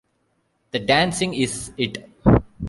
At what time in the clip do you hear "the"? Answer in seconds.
0.71-0.79